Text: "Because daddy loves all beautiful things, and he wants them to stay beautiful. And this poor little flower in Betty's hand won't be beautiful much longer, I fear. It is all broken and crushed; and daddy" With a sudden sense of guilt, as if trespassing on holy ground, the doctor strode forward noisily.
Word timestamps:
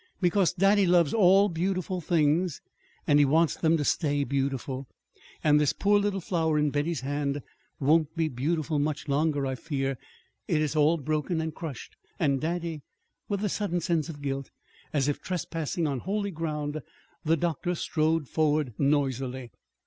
"Because 0.19 0.51
daddy 0.51 0.87
loves 0.87 1.13
all 1.13 1.47
beautiful 1.47 2.01
things, 2.01 2.59
and 3.05 3.19
he 3.19 3.23
wants 3.23 3.55
them 3.55 3.77
to 3.77 3.83
stay 3.85 4.23
beautiful. 4.23 4.87
And 5.43 5.59
this 5.61 5.73
poor 5.73 5.99
little 5.99 6.19
flower 6.21 6.57
in 6.57 6.71
Betty's 6.71 7.01
hand 7.01 7.43
won't 7.79 8.17
be 8.17 8.27
beautiful 8.27 8.79
much 8.79 9.07
longer, 9.07 9.45
I 9.45 9.53
fear. 9.53 9.99
It 10.47 10.59
is 10.59 10.75
all 10.75 10.97
broken 10.97 11.39
and 11.39 11.53
crushed; 11.53 11.97
and 12.17 12.41
daddy" 12.41 12.81
With 13.29 13.43
a 13.45 13.47
sudden 13.49 13.79
sense 13.79 14.09
of 14.09 14.23
guilt, 14.23 14.49
as 14.91 15.07
if 15.07 15.21
trespassing 15.21 15.85
on 15.85 15.99
holy 15.99 16.31
ground, 16.31 16.81
the 17.23 17.37
doctor 17.37 17.75
strode 17.75 18.27
forward 18.27 18.73
noisily. 18.79 19.51